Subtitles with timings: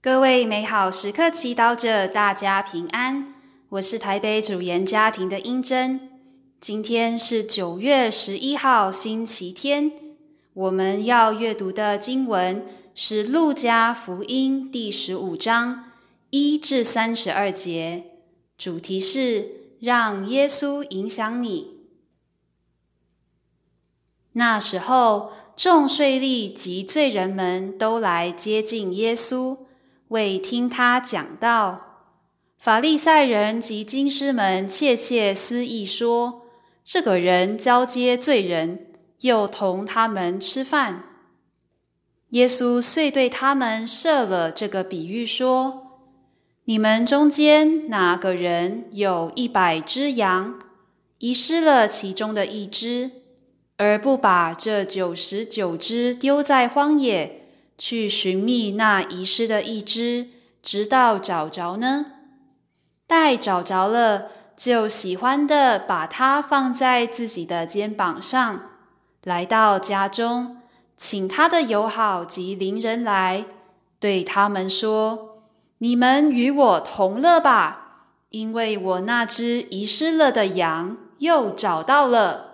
[0.00, 3.34] 各位美好时刻祈祷者，大家平安。
[3.70, 6.22] 我是台北主言家庭的英珍。
[6.60, 9.90] 今天是九月十一号，星期天。
[10.54, 12.64] 我们要阅读的经文
[12.94, 15.90] 是《路加福音》第十五章
[16.30, 18.04] 一至三十二节，
[18.56, 19.48] 主题是
[19.80, 21.72] 让耶稣影响你。
[24.34, 29.58] 那时候，众税吏及罪人们都来接近耶稣。
[30.08, 32.06] 为听他讲道，
[32.58, 36.42] 法利赛人及经师们窃窃私议说
[36.82, 38.86] ：“这个人交接罪人，
[39.20, 41.04] 又同他们吃饭。”
[42.30, 46.00] 耶稣遂对他们设了这个比喻说
[46.64, 50.58] ：“你们中间哪个人有一百只羊，
[51.18, 53.10] 遗失了其中的一只，
[53.76, 57.34] 而不把这九十九只丢在荒野？”
[57.78, 60.26] 去寻觅那遗失的一只，
[60.60, 62.06] 直到找着呢。
[63.06, 68.62] 待找着了，就喜欢的把它放在自己的肩膀上，
[69.22, 70.58] 来到家中，
[70.96, 73.46] 请他的友好及邻人来，
[73.98, 75.44] 对他们说
[75.78, 82.46] ：“你们与我同乐吧，因为我那只遗失了的羊又找到了。”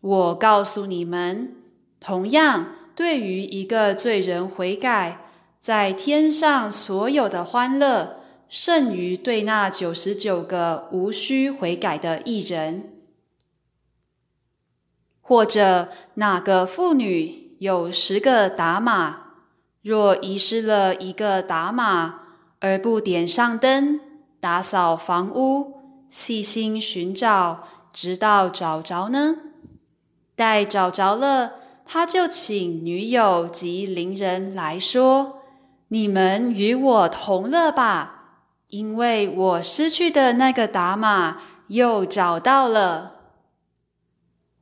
[0.00, 1.56] 我告诉你们，
[1.98, 2.76] 同样。
[3.00, 5.22] 对于一个罪人悔改，
[5.58, 12.92] 在天上所有的欢乐，胜于对那九十九个无需悔改的义人。
[15.22, 19.16] 或者哪个妇女有十个达玛，
[19.80, 22.16] 若遗失了一个达玛，
[22.58, 23.98] 而不点上灯，
[24.38, 29.36] 打扫房屋，细心寻找，直到找着呢？
[30.36, 31.59] 待找着了。
[31.92, 35.40] 他就请女友及邻人来说
[35.90, 43.16] ：“你们与我同乐吧，因为我失去的那个达玛又找到了。”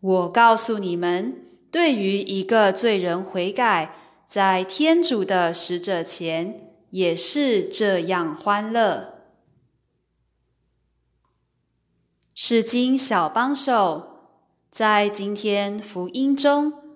[0.00, 1.36] 我告诉你们，
[1.70, 9.12] 对于一个罪人悔改，在天主的使者前也是这样欢乐。
[12.34, 14.30] 是经小帮手，
[14.70, 16.87] 在今天福音中。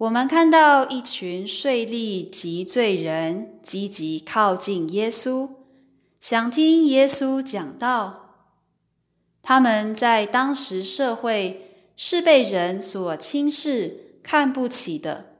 [0.00, 5.50] 我们看到一群税吏及罪人积极靠近耶稣，
[6.18, 8.46] 想听耶稣讲道。
[9.42, 15.34] 他们在当时社会是被人所轻视、看不起的。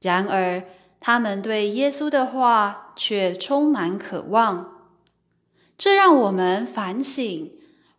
[0.00, 0.64] 然而，
[0.98, 4.88] 他们对耶稣的话却充满渴望。
[5.76, 7.52] 这让我们反省：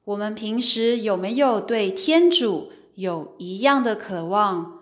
[0.05, 4.80] 我们平时有没有对天主有一样的渴望？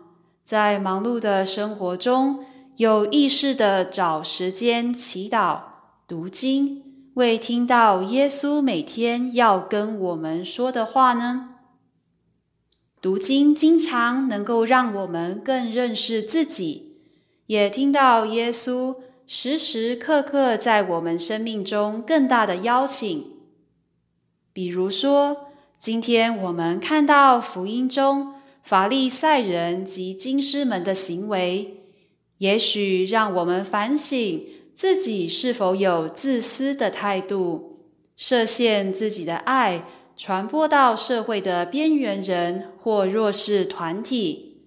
[0.50, 2.44] 在忙碌的生活中，
[2.78, 5.60] 有意识地找时间祈祷、
[6.08, 6.82] 读经，
[7.14, 11.50] 为听到耶稣每天要跟我们说的话呢？
[13.00, 16.96] 读经经常能够让我们更认识自己，
[17.46, 18.96] 也听到耶稣
[19.28, 23.34] 时时刻刻在我们生命中更大的邀请。
[24.52, 28.39] 比如说，今天我们看到福音中。
[28.62, 31.84] 法利赛人及经师们的行为，
[32.38, 37.80] 也许让我们反省自己是否有自私的态度，
[38.16, 44.62] 设限自己的爱传播到社会的边缘人或弱势团体，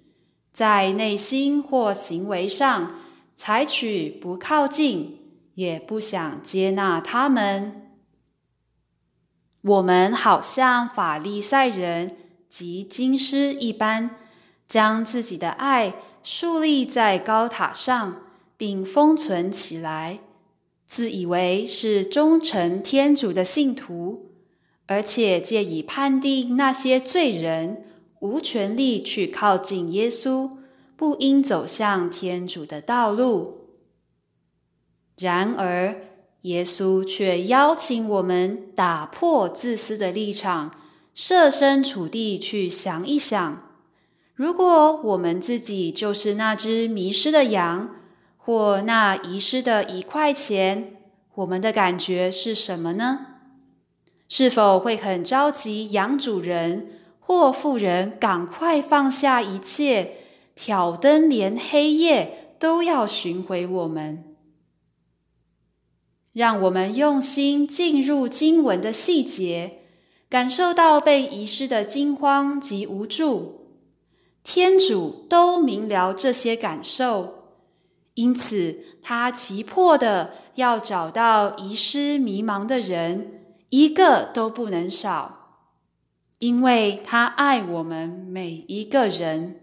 [0.52, 2.98] 在内心或行为上
[3.34, 5.18] 采取不靠近，
[5.54, 7.90] 也不想接纳他们。
[9.62, 12.16] 我们好像法利赛人。
[12.52, 14.14] 及经师一般，
[14.68, 18.22] 将自己的爱树立在高塔上，
[18.58, 20.18] 并封存起来，
[20.86, 24.32] 自以为是忠诚天主的信徒，
[24.86, 27.86] 而且借以判定那些罪人
[28.20, 30.58] 无权利去靠近耶稣，
[30.94, 33.68] 不应走向天主的道路。
[35.16, 35.96] 然而，
[36.42, 40.81] 耶稣却邀请我们打破自私的立场。
[41.14, 43.62] 设身处地去想一想，
[44.34, 47.90] 如果我们自己就是那只迷失的羊，
[48.38, 50.96] 或那遗失的一块钱，
[51.34, 53.26] 我们的感觉是什么呢？
[54.26, 60.16] 是否会很着急，羊主人或妇人赶快放下一切，
[60.54, 64.24] 挑灯连黑夜都要寻回我们？
[66.32, 69.81] 让我们用心进入经文的细节。
[70.32, 73.66] 感受到被遗失的惊慌及无助，
[74.42, 77.50] 天主都明了这些感受，
[78.14, 85.66] 因此他急迫的要找到遗失迷茫的人，一个都不能少，
[86.38, 89.60] 因为他爱我们每一个人。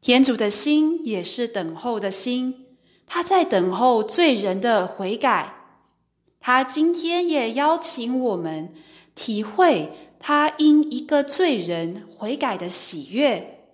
[0.00, 2.66] 天主的心也是等候的心，
[3.04, 5.56] 他在等候罪人的悔改。
[6.38, 8.72] 他今天也邀请我们
[9.18, 13.64] 体会他因一个罪人悔改的喜悦。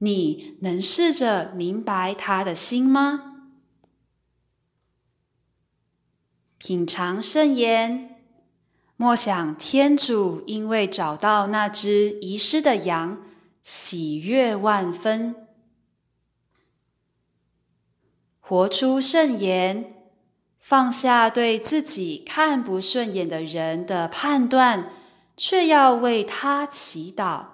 [0.00, 3.48] 你能试着明白他的心吗？
[6.58, 8.20] 品尝圣言，
[8.98, 13.22] 默想天主因为找到那只遗失的羊。
[13.62, 15.48] 喜悦万分，
[18.40, 19.97] 活出圣言，
[20.68, 24.92] 放下对自己看不顺眼的人的判断，
[25.34, 27.46] 却要为他祈祷，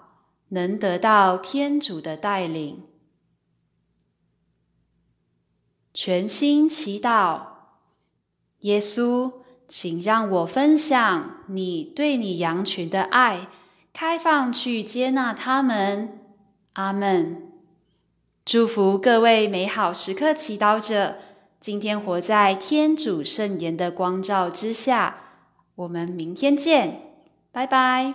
[0.49, 2.82] 能得到天主的带领。
[5.93, 7.43] 全心祈祷，
[8.62, 9.34] 耶稣，
[9.69, 13.46] 请让我分享你对你羊群的爱。
[13.93, 16.19] 开放去接纳他们，
[16.72, 17.52] 阿门。
[18.44, 21.19] 祝福各位美好时刻祈祷者，
[21.64, 25.14] 今天活在天主圣言的光照之下。
[25.76, 27.00] 我们明天见，
[27.50, 28.12] 拜拜。